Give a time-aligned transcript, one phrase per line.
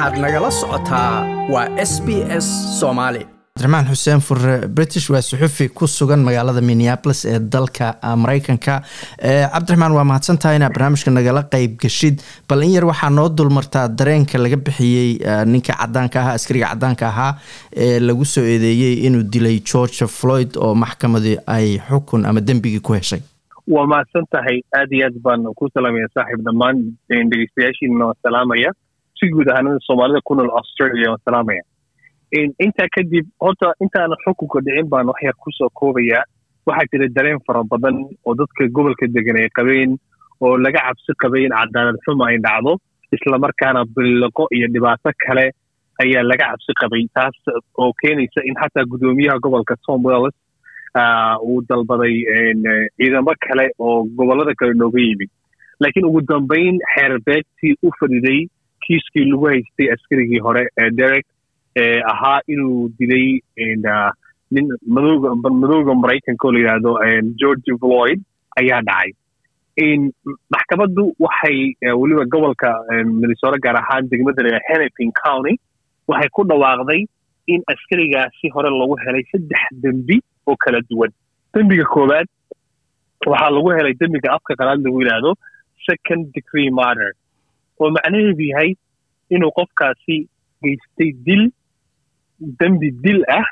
[0.00, 1.12] waxaad nagala socotaa
[1.52, 2.08] waa s b
[2.44, 2.46] s
[2.80, 7.86] soomaali cabdiraxmaan xuseen fure british waa suxufi ku sugan magaalada minneapolis ee dalka
[8.22, 8.74] mareykanka.
[9.54, 12.16] Cabdiraxmaan waa mahadsantahay inaad barnaamijka nagala qeyb geshid
[12.48, 15.10] bal in yar waxaa noo dulmartaa dareenka laga bixiyey
[15.52, 17.32] ninka cadaanka ahaa askariga cadaanka ahaa
[17.76, 22.92] ee lagu soo eedeeyey inuu dilay george floyd oo maxkamadi ay xukun ama dembigii ku
[22.92, 23.20] heshay.
[23.74, 26.76] Waa mahadsan tahay aad iyo aad baan ku salaamaya saaxiib dhammaan
[27.08, 28.72] dhegeystayaashiina waa salaamaya
[29.20, 31.62] si guud ahaanada soomaalida ku nool australia waa salaamaya.
[32.64, 36.22] Intaa kadib horta intaana xukunka dhicin baan wax yar ku soo koobayaa.
[36.66, 37.96] Waxaa jira dareen fara badan
[38.26, 39.96] oo dadka gobolka degan ay qabeen
[40.40, 42.72] oo laga cabsi qabay in cadaalad xuma ay dhacdo.
[43.16, 45.46] Islamarkaana billiqo iyo dhibaato kale
[46.02, 47.36] ayaa laga cabsi qabay taas
[47.82, 50.36] oo keenaysa in xataa guddoomiyaha gobolka tom wells
[51.48, 52.14] uu dalbaday
[52.96, 55.30] ciidamo kale oo gobollada kale nooga yimid.
[55.80, 58.40] Laakiin ugu dambayn xeerbeegtii u fadhiday
[58.90, 61.26] kiiskii lagu haystay askarigii hore ee derek
[61.82, 63.26] ee ahaa inuu dilay
[64.56, 66.92] nin madowga maraykanka oo la yidhaahdo
[67.40, 68.20] george floyd
[68.60, 69.10] ayaa dhacay.
[70.54, 71.58] Maxkamaddu waxay
[72.00, 72.70] weliba gobolka
[73.20, 75.54] minnesota gaar ahaan degmada la hennepin county
[76.08, 77.00] waxay ku dhawaaqday
[77.54, 80.18] in askarigaasi hore lagu helay saddex dembi
[80.48, 81.12] oo kala duwan.
[81.54, 82.26] Dembiga koowaad
[83.32, 85.32] waxaa lagu helay dembiga afka qalaad lagu yidhaahdo
[85.88, 87.10] second degree murder
[87.80, 88.70] oo macnaheedu yahay
[89.34, 90.16] inuu qofkaasi
[90.64, 91.42] geystay dil
[92.60, 93.46] dembi dil ah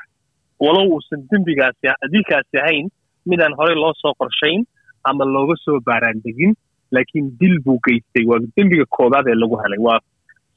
[0.65, 2.87] walow uusan dembigaasi dilkaasi ahayn
[3.29, 4.61] midaan horey loo soo qorshayn
[5.09, 6.53] ama looga soo baaraandegin
[6.95, 8.23] laakiin dil buu geystay.
[8.29, 9.79] Waa dembiga koowaad ee lagu helay.
[9.87, 9.99] Waa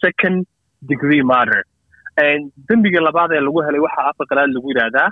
[0.05, 0.39] second
[0.91, 1.62] degree murder.
[2.69, 5.09] Dembiga labaad ee lagu helay waxaa afka qalaad lagu yidhaahdaa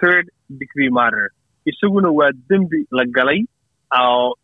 [0.00, 0.26] third
[0.60, 1.26] degree murder.
[1.70, 3.40] Isaguna waa dembi la galay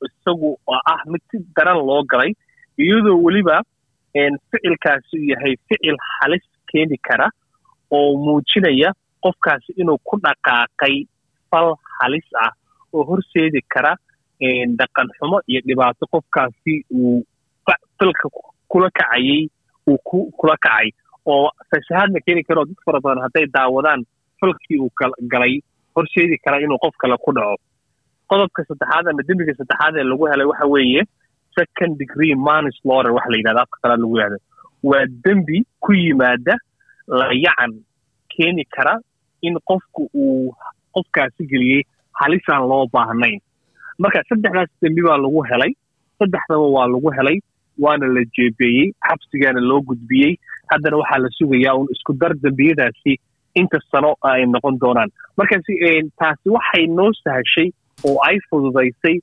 [0.09, 2.31] isagu oo ah mid si daran loo galay
[2.79, 3.63] iyadoo weliba
[4.51, 7.29] ficilkaasi yahay ficil halis keeni kara
[7.91, 8.93] oo muujinaya
[9.25, 10.97] qofkaasi inuu ku dhaqaaqay
[11.51, 12.53] fal halis ah
[12.95, 13.93] oo horseedi kara
[14.79, 17.23] dhaqan xumo iyo dhibaato qofkaasi uu
[17.99, 18.29] falka
[18.69, 19.49] kula kacayey
[19.87, 19.99] uu
[20.39, 20.91] kula kacay
[21.27, 22.65] oo fasahaadna keeni karo.
[22.65, 24.05] Dad fara badan hadday daawadaan
[24.41, 24.91] falkii uu
[25.33, 25.61] galay
[25.97, 27.57] horseedi kara inuu qof kale ku dhaco.
[28.29, 31.03] Qodobka saddexaad ama dembiga saddexaad ee lagu helay waxa weeye
[31.59, 34.39] second degree manslaughter waxa la yidhahda afka qalaad lagu yidhahdo.
[34.91, 36.55] Waa dembi ku yimaada
[37.09, 37.73] layacan
[38.33, 38.95] keeni kara
[39.43, 40.55] in qofku uu
[40.95, 41.83] qofkaasi geliyey
[42.21, 43.41] halisaan loo baahnayn.
[43.99, 45.73] Marka saddexdaas dembi baa lagu helay
[46.19, 47.39] saddexdaba waa lagu helay
[47.85, 50.33] waana la jeebeeyey xabsigaana loo gudbiyey.
[50.73, 53.13] Haddana waxaa la sugayaa un isku dar dembiyadaasi
[53.61, 55.11] inta sano ay noqon doonaan.
[55.39, 55.73] Markaasi
[56.21, 57.69] taasi waxay noo sahashay
[58.09, 59.17] oo ay fududaysay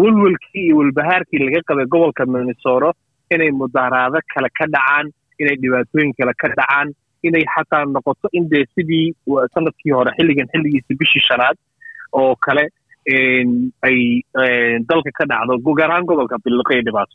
[0.00, 2.90] welwelkii iyo welbahaarkii laga qabay gobolka minnesota
[3.34, 5.06] inay mudaaraado kale ka dhacaan
[5.42, 6.88] inay dhibaatooyin kale ka dhacaan
[7.28, 9.06] inay xataa noqoto in dee sidii
[9.54, 11.56] sannadkii hore xilligan xilligiisa bishii shanaad
[12.20, 12.64] oo kale
[13.88, 13.98] ay
[14.88, 15.58] dalka ka dhacdo.
[15.78, 17.14] Gaar ahaan gobolka billiqo dhibaato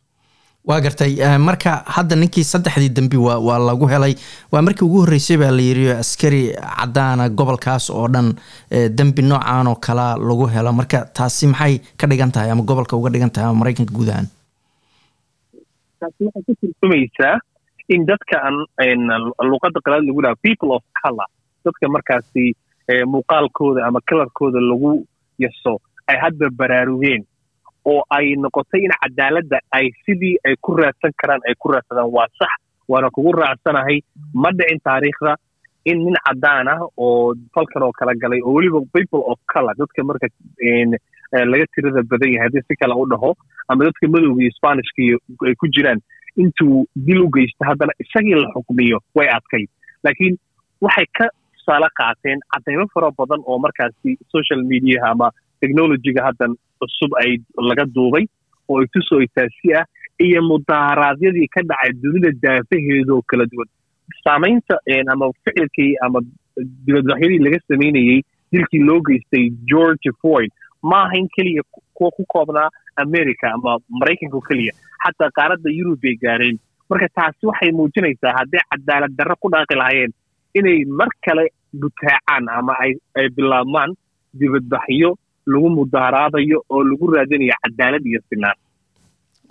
[0.65, 1.15] waa gartay
[1.47, 4.15] marka hadda ninkii saddexdii dembi waa lagu helay.
[4.51, 6.41] Waa markii ugu horreysay baa la yidhi askari
[6.79, 8.33] caddaana gobolkaas oo dhan
[8.97, 10.71] dembi noocan oo kalea lagu helo.
[10.73, 14.27] Marka taasi maxay ka dhigan tahay ama gobolka uga dhigan tahay ama maraykanka guud ahaan
[15.99, 17.35] taasi waxay ku turjumaysaa
[17.89, 18.39] in dadka
[19.51, 21.27] luqadda qalaad lagu dhaha people of color
[21.65, 22.55] dadka markaasi
[23.13, 25.03] muuqaalkooda ama kalarkooda lagu
[25.39, 27.23] yaso ay hadda baraarugeen
[27.91, 32.27] oo ay noqotay in cadaaladda ay sidii ay ku raadsan karaan ay ku raadsadaan waa
[32.39, 32.53] sax
[32.91, 33.97] waana kugu raacsanahay
[34.43, 35.35] ma dhicin taariikhda
[35.91, 40.03] in nin caddaan ah oo falkan oo kala galay oo weliba people of color dadka
[40.09, 40.27] marka
[41.51, 43.31] laga tirada badan yahay haddii si kale u dhaho
[43.67, 45.01] ama dadka madowga iyo spanishka
[45.49, 45.99] ay ku jiraan
[46.43, 49.69] intuu dil u geysto haddana isagii la xukmiyo way adkayd.
[50.03, 50.37] Laakiin
[50.81, 55.27] waxay ka tusaale qaateen caddaymo fara badan oo markaasi social mediaha ama
[55.63, 57.31] technologyga haddan cusub ay
[57.69, 58.25] laga duubay
[58.69, 59.85] oo ay tusoo taasi ah
[60.27, 63.69] iyo mudaaraadyadii ka dhacay dunida daafaheeda oo kala duwan.
[64.23, 64.75] Saamaynta
[65.13, 66.19] ama ficilkii ama
[66.85, 68.19] dibadbaxyadii laga samaynayey
[68.51, 70.51] dilkii loo geystay george floyd
[70.91, 71.61] ma ahayn keliya
[71.97, 72.69] kuwa ku koobnaa
[73.05, 74.73] america ama maraykanka oo keliya
[75.03, 76.57] xataa qaaradda yurub bay gaareen.
[76.89, 80.13] Marka taasi waxay muujinaysaa hadday cadaalad darro ku dhaaqi lahaayeen
[80.59, 81.45] inay mar kale
[81.81, 83.95] butaacaan ama ay bilaabmaan
[84.39, 85.09] dibadbaxyo
[85.51, 88.57] lagu mudaaraadayo oo lagu raadinayo cadaalad iyo sinaan.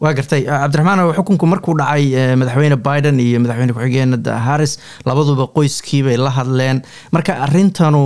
[0.03, 0.43] Waa gartay.
[0.44, 2.05] Cabdiraxmaan xukunku markuu dhacay
[2.41, 4.73] madaxweyne biden iyo madaxweyne ku-xigeenada harris
[5.06, 6.83] labaduba qoyskiibay la hadleen.
[7.15, 8.03] Marka arrintanu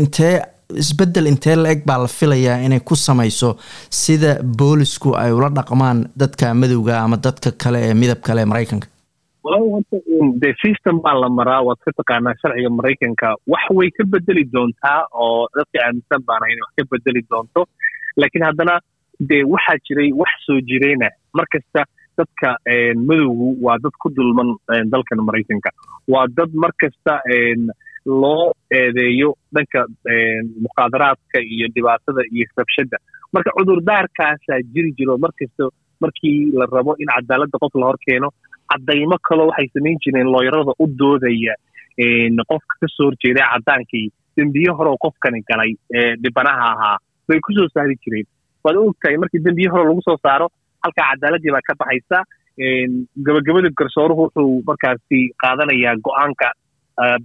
[0.00, 0.34] intee
[0.82, 3.50] isbeddel intee la-eg baa la filayaa inay ku samayso
[4.02, 8.86] sida boolisku ay ula dhaqmaan dadka madowga ama dadka kale ee midab kale ee maraykanka
[9.44, 13.34] de system baa la maraa waad ka taqaanaa sharciga maraykanka.
[13.52, 17.66] Wax way ka bedeli doontaa oo dadka aaminsan baana inay wax ka bedeli doonto.
[18.16, 18.78] Laakiin haddana
[19.30, 21.84] dee waxaa jiray wax soo jireyna mar kasta
[22.18, 22.48] dadka
[23.08, 24.56] madowgu waa dad ku dulman
[24.92, 25.70] dalkan maraykanka.
[26.08, 27.20] Waa dad mar kasta
[28.06, 29.80] loo eedeeyo dhanka
[30.64, 32.96] muqaadaraadka iyo dhibaatada iyo rabshadda.
[33.32, 35.68] Marka cudurdaarkaasaa jiri jiro mar kasta
[36.00, 37.98] markii la rabo in cadaaladda qof la hor
[38.72, 41.54] caddaymo kaloo waxay samayn jireen looyarada u doodaya
[42.50, 44.06] qofka ka soo horjeeda caddaankii
[44.36, 45.72] dembiye horeo qofkani galay
[46.22, 46.96] dhibanaha ahaa.
[47.28, 48.26] Bay ku soo saari jireen.
[48.64, 50.48] Waad ogtahay markii dembiye hore lagu soo saaro
[50.84, 52.18] halkaa cadaaladii baa ka baxaysa
[53.26, 56.48] gabagabada garsooruhu wuxuu markaasi qaadanayaa go'aanka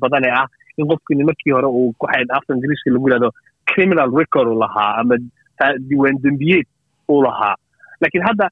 [0.02, 0.46] badane ah
[0.78, 1.94] in qofkini markii hore uu
[2.38, 3.30] afka ingiriiska lagu yidhahdo
[3.72, 5.16] criminal record uu lahaa ama
[5.88, 6.68] diiwaan dembiyeed
[7.12, 7.56] uu lahaa.
[8.02, 8.46] Laakiin hadda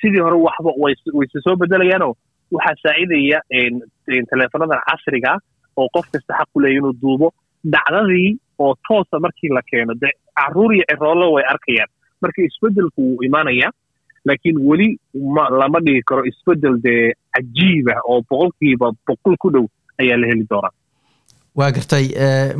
[0.00, 0.70] sidii hore waxba
[1.18, 2.14] wayse soo bedelayaanoo
[2.56, 3.38] waxaa saacidaya
[4.30, 5.32] teleefonadan casriga
[5.76, 7.32] oo qof kasta xaq u leeya inuu duubo
[7.72, 9.94] dhacdadii oo toosa markii la keeno.
[10.02, 10.08] De
[10.38, 11.88] carruur iyo ciroolo way arkayaan.
[12.22, 13.68] Marka isbedelku wuu imaanaya
[14.24, 14.88] laakiin weli
[15.60, 19.66] lama dhigi karo isbeddel dee cajiiba oo boqolkiiba boqol ku dhow
[20.00, 20.72] ayaa la heli doonaa
[21.58, 22.06] waa gartay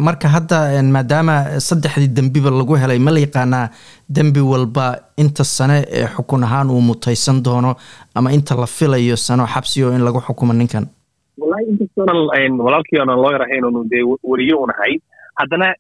[0.07, 0.59] marka hadda
[0.97, 1.35] maadaama
[1.69, 3.69] saddexdii dembiba lagu helay ma la yaqaanaa
[4.09, 4.87] dembi walba
[5.23, 7.75] inta sane ee xukun ahaan uu mutaysan doono
[8.15, 10.87] ama inta la filayo sano xabsiyo in lagu xukumo ninkan?
[11.39, 14.95] Wallahi inkastoonan walaalkii oonan loo yarahayn oonu dee weriye u nahay
[15.41, 15.75] haddana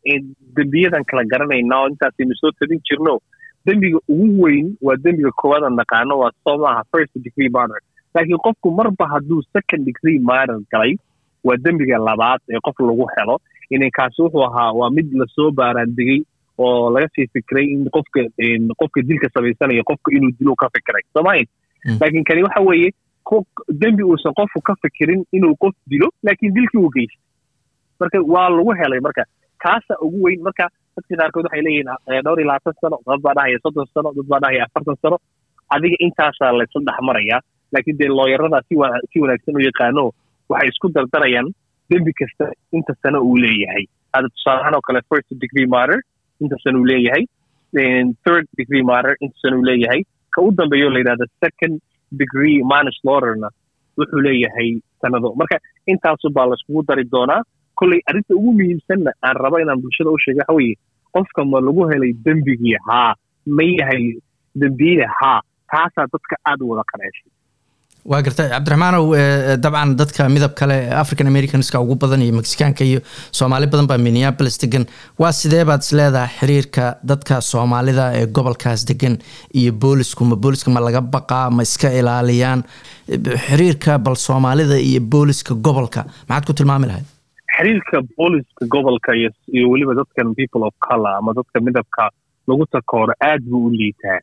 [0.56, 3.18] dembiyadan kala garanayna oo intaasaynu soo tabin jirno.
[3.66, 6.58] Dembiga ugu weyn waa dembiga koowaad aan naqaano waa soo
[6.92, 7.78] first degree murder
[8.14, 10.92] laakiin qofku marba hadduu second degree murder galay
[11.44, 13.36] waa dembiga labaad ee qof lagu helo.
[13.70, 16.20] Inankaasi wuxuu ahaa waa mid la soo baaraandegey
[16.58, 18.20] oo laga sii fikiray in qofka
[18.80, 21.02] qofka dilka samaysanaya qofka inuu dilo ka fikiray.
[21.12, 21.46] Soomaahin
[22.00, 22.90] laakiin kani waxa weeye
[23.80, 27.20] dembi uusan qofku ka fikirin inuu qof dilo laakiin dilkii uu geystay.
[28.00, 29.00] Marka waa lagu helay.
[29.00, 29.22] Marka
[29.64, 33.58] kaasa ugu weyn marka dadka qaarkood waxay leeyihiin dhowr iyo labaatan sano dad baa dhahaya
[33.64, 35.16] soddon sano dad baa dhahaya afartan sano.
[35.74, 37.40] Adiga intaasaa laysla dhex marayaa
[37.72, 38.74] laakiin dee looyarada si
[39.12, 40.04] si wanaagsan u yaqaano
[40.52, 41.48] waxay isku dardarayaan
[41.90, 42.44] dembi kasta
[42.76, 43.84] inta sano uu leeyahay.
[44.14, 45.98] Hadda tusaalahaan oo kale first degree murder
[46.42, 47.24] inta sano uu leeyahay.
[48.24, 50.00] Third degree murder inta sano uu leeyahay.
[50.34, 51.80] Ka u dambeeyo la yidhahda second
[52.20, 53.48] degree manslaughterna
[53.98, 54.70] wuxuu leeyahay
[55.00, 55.34] sanado.
[55.40, 55.58] Marka
[55.92, 57.42] intaasu baa layskugu dari doonaa.
[57.78, 60.74] Kolley arrinta ugu muhiimsanna aan rabo inaan bulshada u sheega waxa weeye
[61.14, 63.14] qofka ma lagu helay dembigii haa
[63.56, 64.04] ma yahay
[64.62, 65.40] dembiyada haa
[65.72, 67.30] taasaa dadka aada u wada qaneeshay
[68.12, 69.04] waa gartay cabdiraxmaanow
[69.64, 73.00] dabcan dadka midab kale african americanska ugu badan iyo mexicaanka iyo
[73.38, 74.84] soomaali badan baa minneapolis degan
[75.22, 79.14] waa sidee baad is leedahay xiriirka dadka soomaalida ee gobolkaas degan
[79.60, 82.60] iyo boolisku ma booliska ma laga baqaa ma iska ilaaliyaan?
[83.46, 87.06] Xiriirka bal soomaalida iyo booliska gobolka maxaad ku tilmaami lahayd?
[87.56, 92.10] Xiriirka booliska gobolka iyo weliba dadkan people of color ama dadka midabka
[92.48, 94.18] lagu takooro aad buu u liitaa.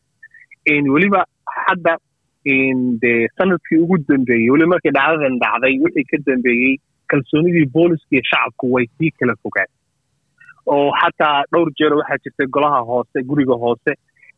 [0.95, 1.25] Weliba
[1.65, 1.97] hadda
[2.45, 6.77] dee sannadkii ugu dambeeyey weliba markii dhacdadan dhacday wixii ka dambeeyey
[7.11, 9.67] kalsoonidii booliska iyo shacabku way sii kala fogaan.
[10.65, 13.91] Oo xataa dhowr jeero waxaa jirtay golaha hoose guriga hoose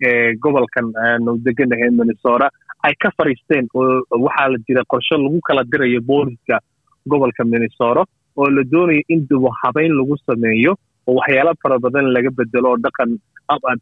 [0.08, 2.50] ee gobolkan aanu deganahay minnesota.
[2.84, 6.60] Ay ka fariisteen oo waxaa la jira qorshe lagu kala dirayo booliska
[7.08, 8.04] gobolka minnesota
[8.38, 10.76] oo la doonayo in dubo habeyn lagu sameeyo
[11.08, 13.20] oo waxyaalo fara badan laga bedelo oo dhaqan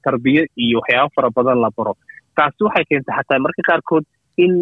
[0.03, 1.93] tarbiya iyo waxyaabo fara badan la baro.
[2.35, 4.03] Taasi waxay keentay xataa marka qaarkood
[4.45, 4.53] in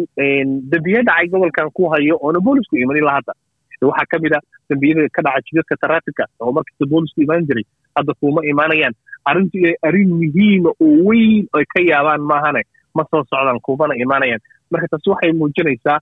[0.72, 3.32] dembiye dhacay gobolkan ku hayo oona boolisku iman ilaa hadda
[3.90, 7.64] waxaa ka mid a dembiyada ka dhaca jidadka taraafika oo markasta boolisku imaan jiray
[7.98, 8.94] hadda kuuma imaanayaan
[9.30, 9.58] arrintu
[9.88, 12.62] arrin muhiima oo weyn ay ka yaabaan maahane
[12.98, 15.98] ma soo socdaan kumana imaanayaan marka taasi waxay muujinaysaa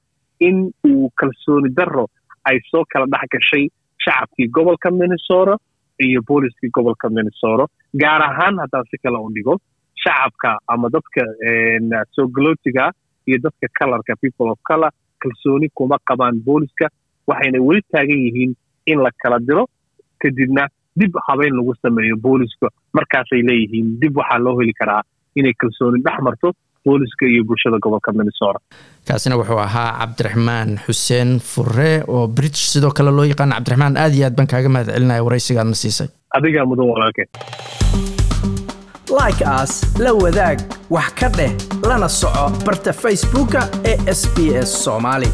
[0.48, 0.56] in
[0.90, 2.04] uu kalsooni darro
[2.50, 3.64] ay soo kala dhex gashay
[4.04, 5.54] shacabkii gobolka minnesota
[6.06, 7.64] iyo booliskii gobolka minnesota
[8.02, 9.54] gaar ahaan haddaan si kale u dhigo
[10.02, 11.22] shacabka ama dadka
[12.16, 12.84] soo galootiga
[13.28, 14.90] iyo dadka kalarka people of color
[15.22, 16.86] kalsooni kuma qabaan booliska.
[17.28, 18.52] Waxayna weli taagan yihiin
[18.90, 19.64] in la kala diro
[20.22, 20.62] kadibna
[21.00, 22.66] dib habeyn lagu sameeyo booliska.
[22.96, 25.02] Markaasay leeyihiin dib waxaa loo heli karaa
[25.38, 26.48] inay kalsooni dhex marto
[26.84, 28.58] booliska iyo bulshada gobolka minnesota.
[29.08, 34.24] Kaasina wuxuu ahaa cabdiraxmaan xuseen fure oo british sidoo kale loo yaqaana cabdiraxmaan aad iyo
[34.26, 36.08] aad baan kaaga mahad celinaya waraysigaadna siisay.
[36.36, 37.28] Adigaa mudan walaalkeen
[39.10, 40.58] like as la wadaag
[40.90, 41.52] wax ka dheh
[41.88, 45.28] lana soco barta facebooka ee sb s soomaali